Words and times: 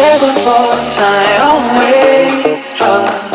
chosen 0.00 0.30
voice 0.44 0.98
I 0.98 1.26
always 1.48 2.70
trust. 2.76 3.29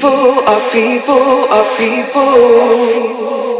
people 0.00 0.40
are 0.48 0.60
people 0.72 1.44
are 1.52 1.76
people. 1.76 3.59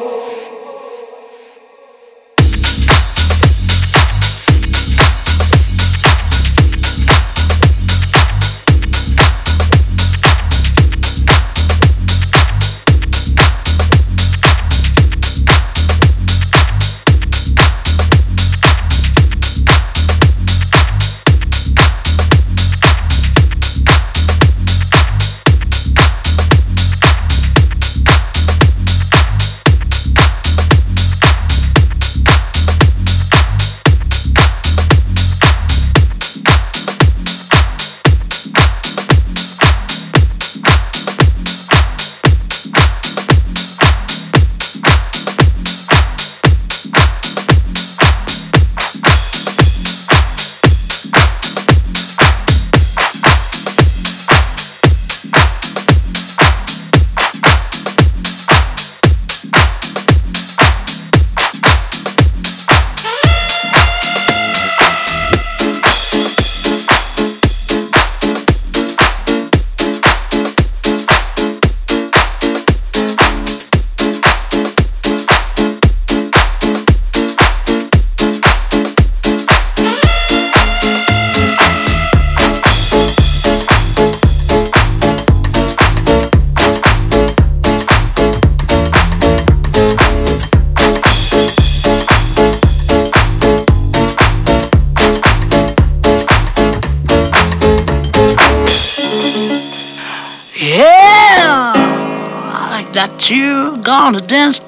wanna 104.11 104.27
dance 104.27 104.60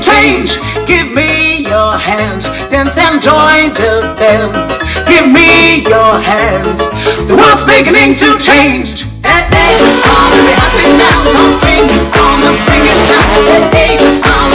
change. 0.00 0.56
Give 0.86 1.10
me 1.12 1.66
your 1.68 1.92
hand, 1.96 2.42
dance 2.70 2.96
and 2.98 3.20
join 3.20 3.74
the 3.74 4.14
band. 4.16 4.70
Give 5.08 5.26
me 5.28 5.82
your 5.82 6.12
hand. 6.20 6.78
The 7.28 7.34
world's 7.36 7.64
beginning 7.64 8.16
to 8.22 8.38
change. 8.38 9.04
That 9.22 9.50
baby's 9.50 10.00
gonna 10.00 10.40
be 10.46 10.54
happy 10.54 10.90
now. 10.96 11.18
Nothing 11.34 11.84
is 11.90 12.08
gonna 12.10 12.50
bring 12.64 12.84
it 12.88 13.00
down. 13.10 13.28
That 13.48 13.68
baby's 13.72 14.20
gonna. 14.22 14.51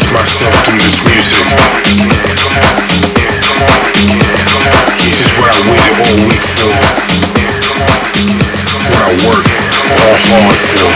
lose 0.00 0.12
myself 0.12 0.56
in 0.68 0.76
this 0.78 1.04
music. 1.04 1.44
This 4.96 5.20
is 5.20 5.28
what 5.36 5.50
I 5.52 5.60
waited 5.68 6.00
all 6.00 6.20
week 6.24 6.40
for. 6.40 6.80
What 8.88 9.02
I 9.04 9.12
work, 9.28 9.44
all 9.92 10.16
hard 10.16 10.56
for. 10.72 10.92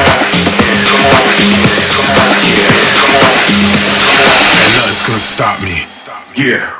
And 4.65 4.73
nothing's 4.73 5.03
gonna 5.05 5.21
stop 5.21 5.61
me. 5.61 5.85
Yeah. 6.37 6.74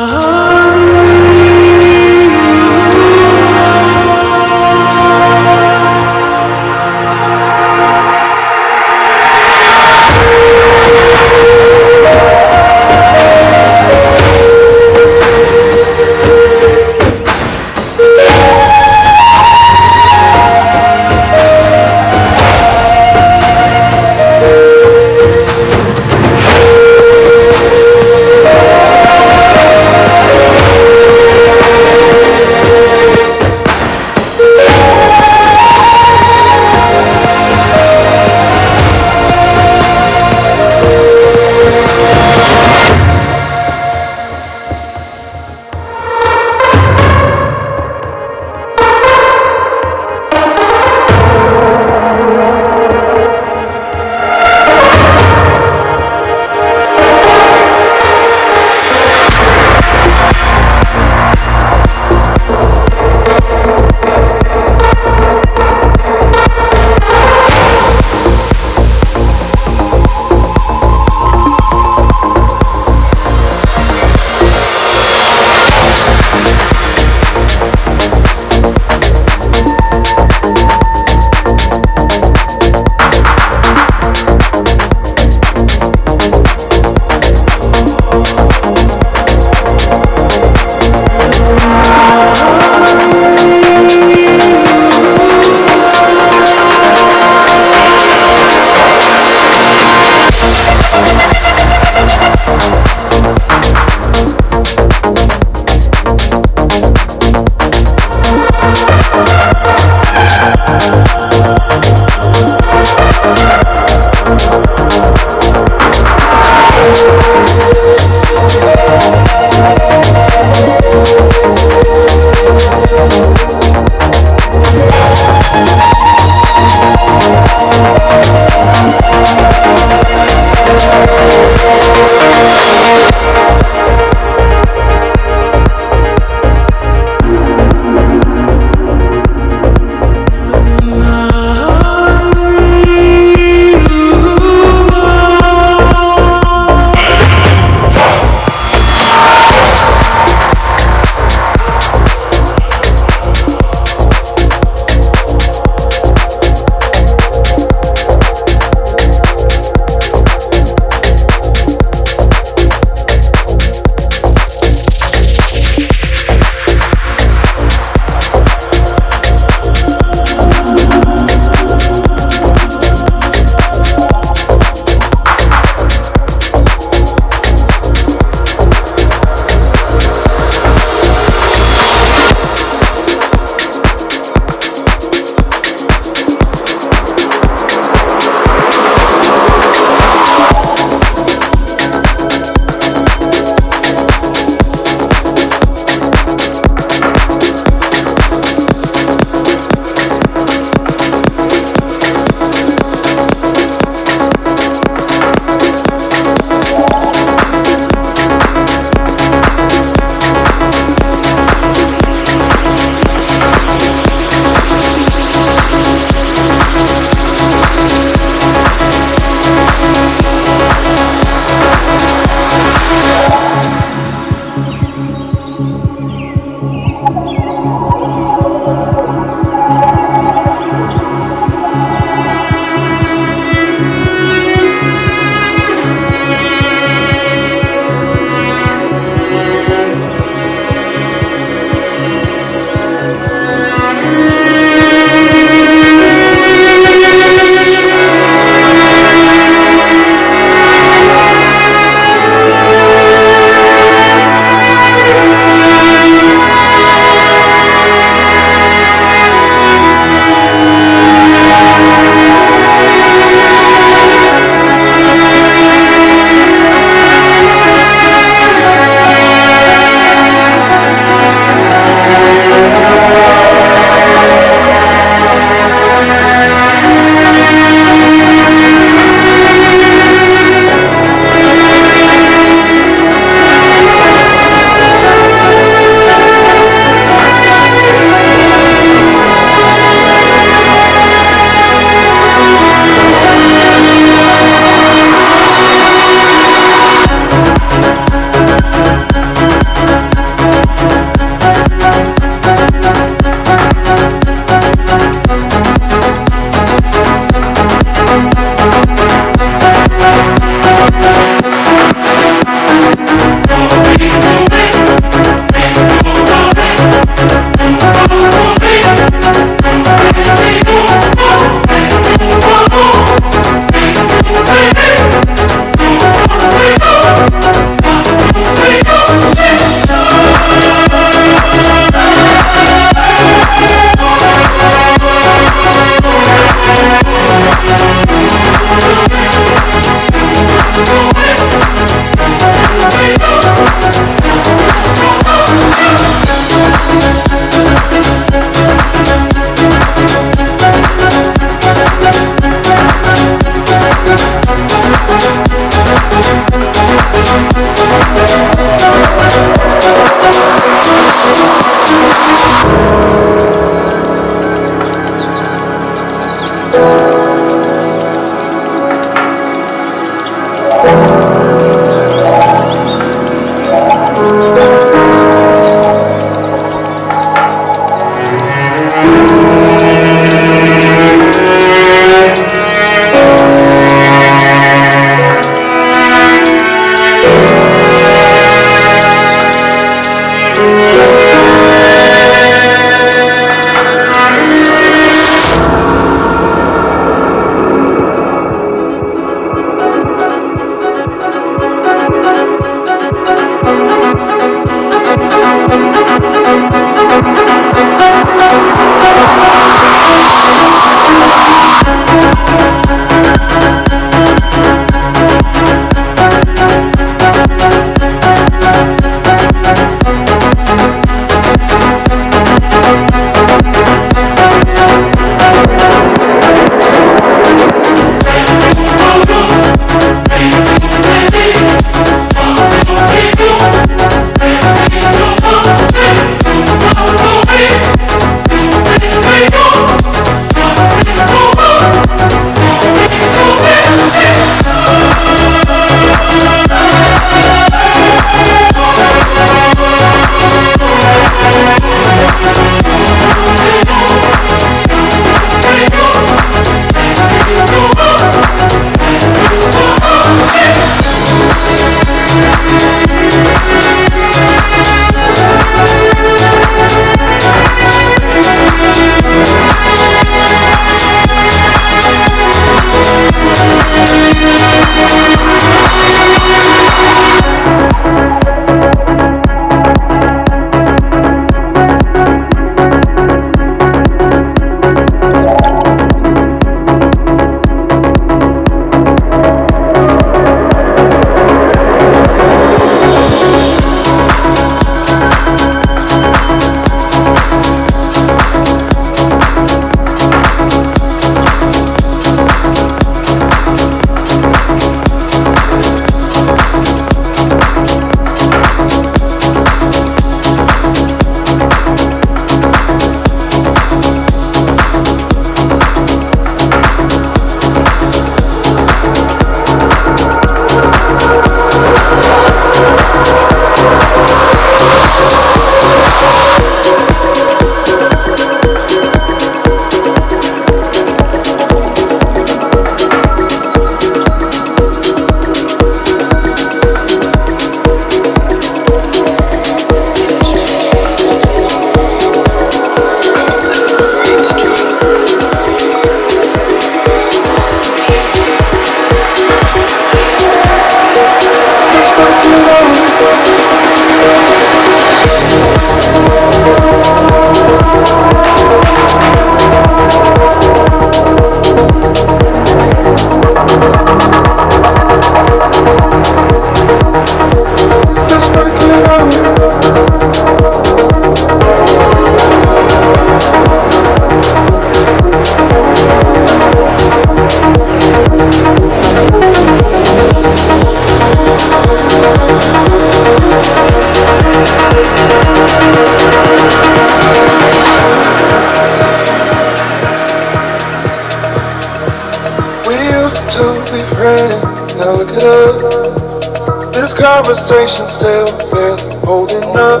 Conversation 597.34 598.06
still 598.06 598.46
barely 598.70 599.10
holding 599.26 599.66
up. 599.74 600.00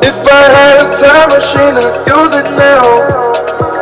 If 0.00 0.24
I 0.26 0.44
had 0.56 0.80
a 0.80 0.88
time 0.88 1.28
machine, 1.28 1.76
I'd 1.76 2.08
use 2.08 2.32
it 2.32 2.48
now 2.56 2.80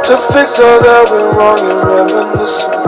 to 0.02 0.16
fix 0.34 0.58
all 0.58 0.80
that 0.82 1.06
went 1.06 1.30
wrong 1.38 1.62
and 1.70 1.80
reminisce 1.86 2.85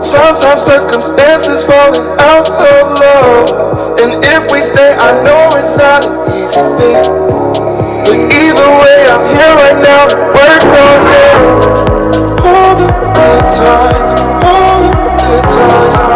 Sometimes 0.00 0.62
circumstances 0.62 1.62
falling 1.62 2.00
out 2.18 2.48
of 2.48 2.98
love. 2.98 4.00
And 4.00 4.24
if 4.24 4.50
we 4.50 4.60
stay, 4.60 4.96
I 4.96 5.22
know 5.22 5.50
it's 5.60 5.76
not 5.76 6.06
an 6.06 6.32
easy 6.32 6.64
thing. 6.80 7.04
But 8.04 8.16
either 8.32 8.68
way, 8.80 9.06
I'm 9.12 9.24
here 9.28 9.54
right 9.60 9.76
now 9.84 10.08
to 10.08 10.16
work 10.16 10.64
on 10.64 11.04
it. 11.12 11.36
All 12.48 12.74
the 12.80 12.88
good 13.12 13.44
times, 13.52 14.14
all 14.40 14.80
the 14.88 14.92
good 15.20 15.44
times. 15.52 16.10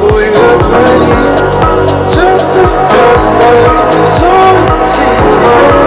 We 0.00 0.24
had 0.32 0.58
plenty, 0.64 1.20
just 2.08 2.56
a 2.56 2.64
past 2.88 3.30
life 3.36 3.92
is 4.00 4.22
all 4.24 4.56
it 4.64 4.78
seems 4.80 5.36
like. 5.44 5.79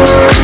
We'll 0.00 0.39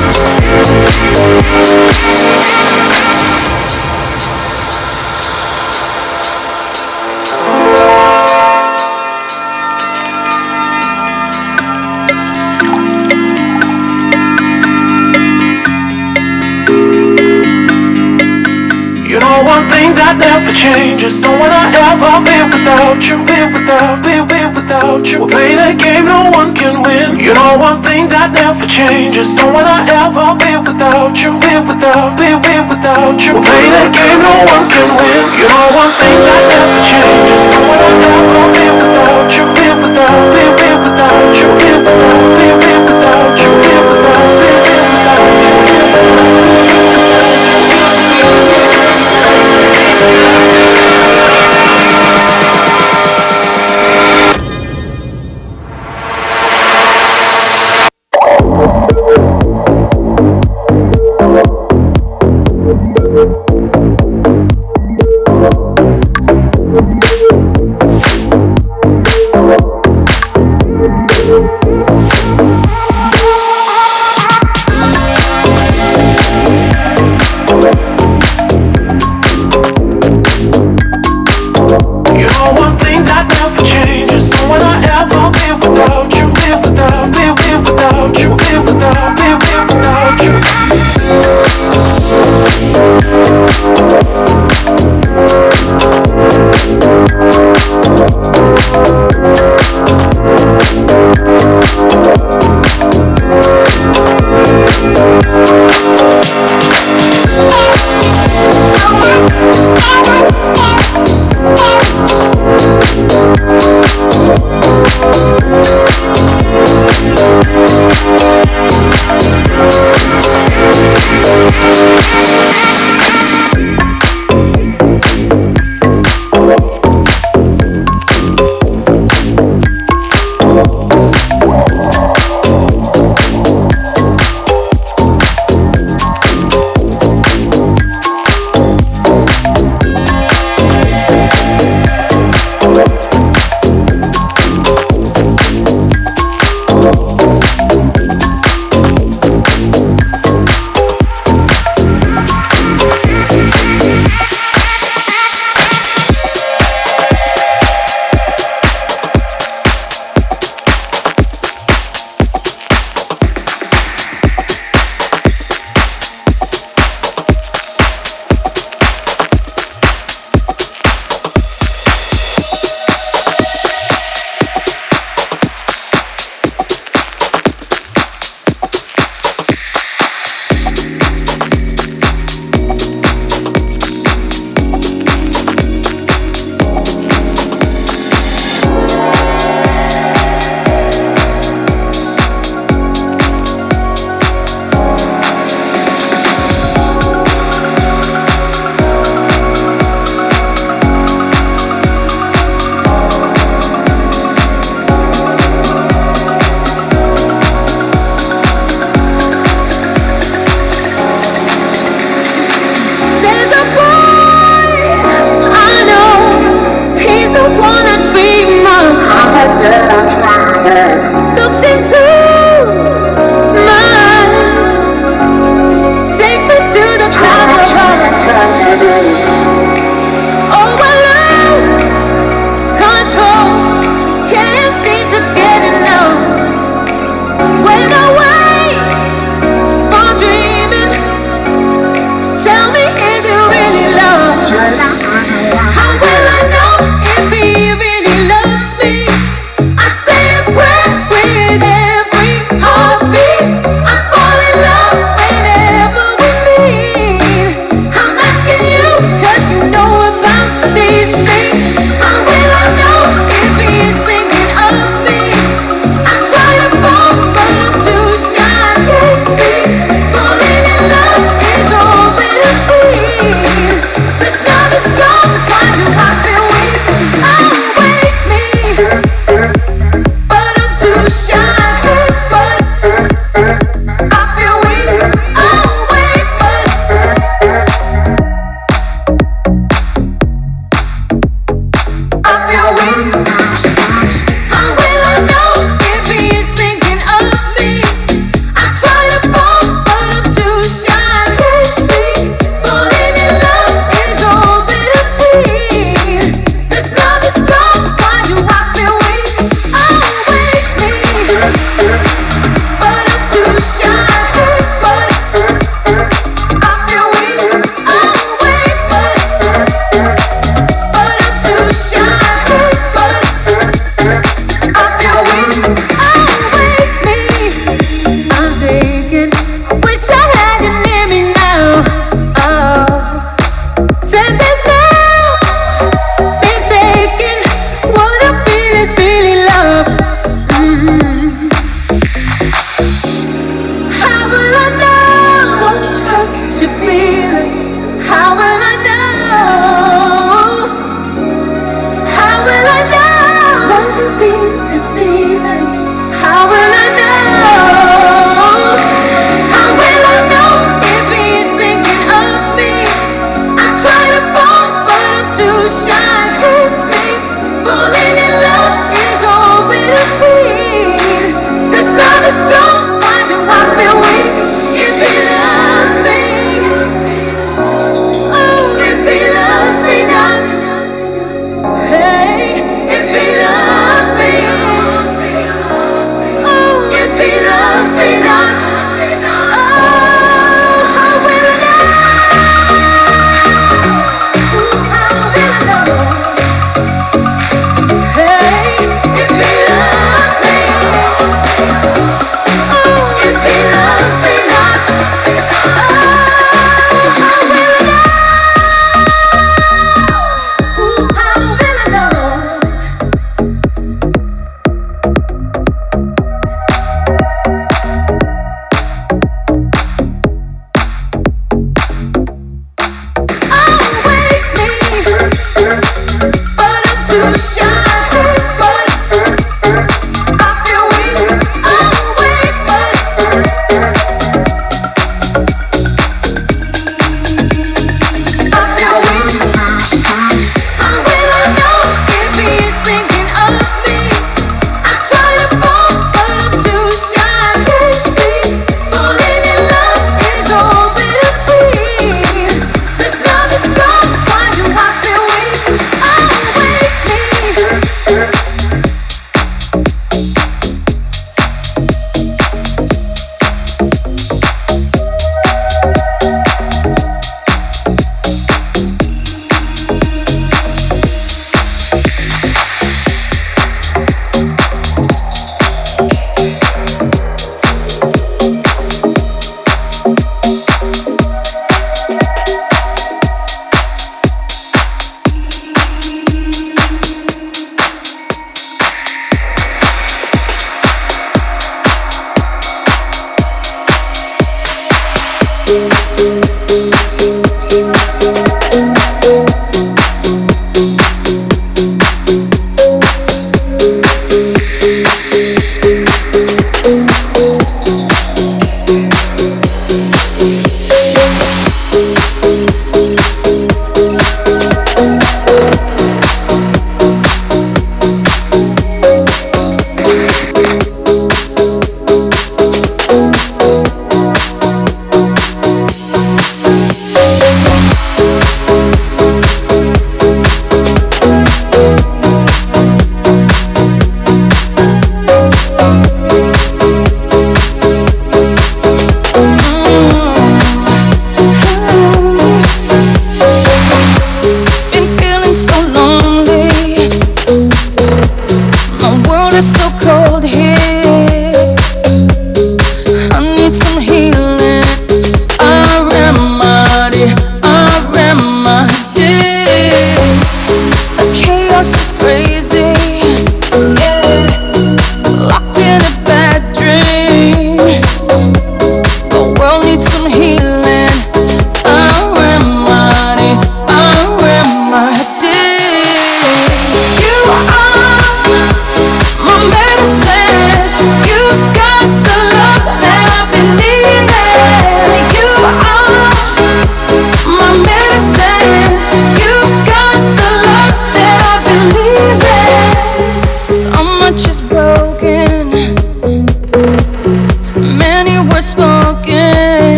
you. 25.12 25.26
Play 25.26 25.54
the 25.54 25.74
game 25.78 26.06
no 26.06 26.30
one 26.34 26.54
can 26.54 26.82
win. 26.82 27.18
You 27.18 27.34
know 27.34 27.58
one 27.58 27.82
thing 27.82 28.08
that 28.10 28.34
never 28.34 28.66
changes. 28.66 29.34
Don't 29.34 29.54
wanna 29.54 29.86
ever 29.86 30.34
be 30.38 30.58
without 30.58 31.14
you, 31.14 31.38
be 31.38 31.54
without, 31.62 32.18
be, 32.18 32.34
be 32.42 32.56
without 32.66 33.18
you. 33.22 33.38
We 33.38 33.46
play 33.46 33.66
the 33.70 33.84
game 33.94 34.18
no 34.18 34.34
one 34.50 34.66
can 34.66 34.88
win. 34.90 35.22
You 35.38 35.46
know 35.46 35.66
one 35.74 35.92
thing 35.94 36.16
that 36.26 36.42
never 36.50 36.80
changes. 36.82 37.42
Don't 37.54 37.66
wanna 37.70 37.92
ever 38.02 38.42
be 38.50 38.64
without 38.82 39.30
you, 39.30 39.44
be 39.54 39.66
without, 39.78 40.22
be, 40.34 40.42
be 40.58 40.70
without 40.82 41.34
you, 41.38 41.48
be 41.54 41.70
without, 41.86 42.22
be, 42.34 42.46
be 42.62 42.75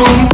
even 0.00 0.29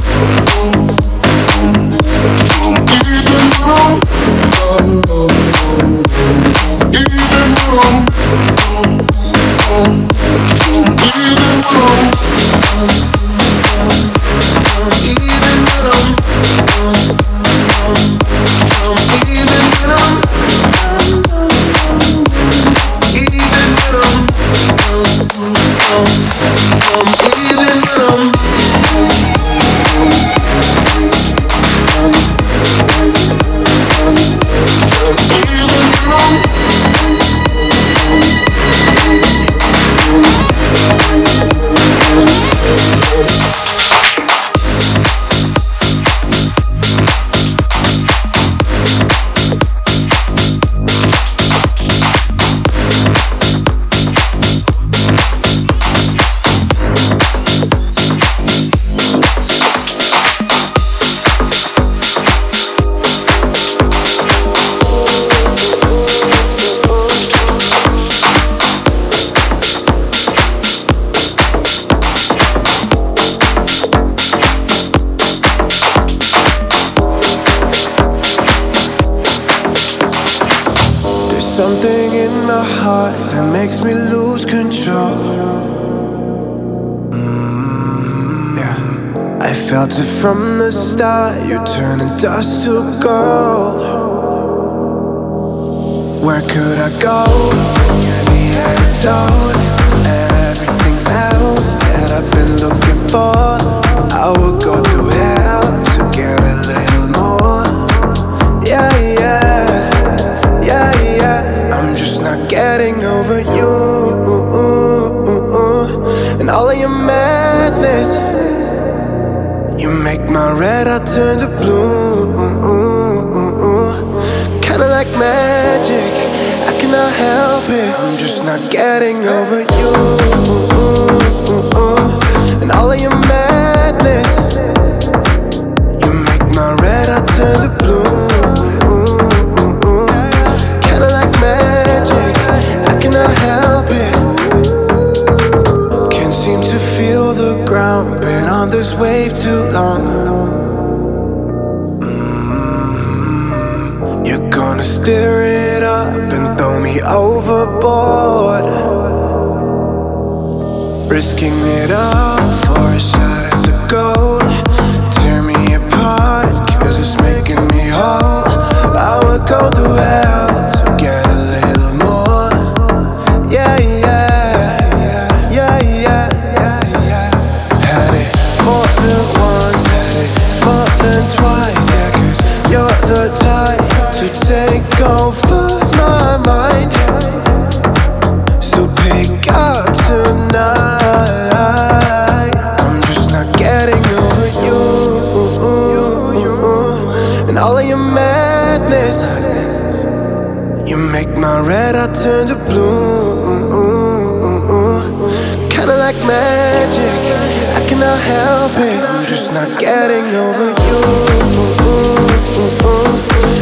getting 209.79 210.25
over 210.35 210.69
you 210.87 211.03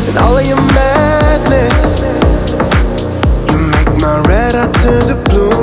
and 0.08 0.18
all 0.18 0.36
of 0.38 0.46
your 0.46 0.60
madness. 0.72 1.84
You 3.50 3.58
make 3.70 4.00
my 4.00 4.22
red 4.28 4.54
eye 4.54 4.70
turn 4.72 5.08
to 5.08 5.30
blue. 5.30 5.53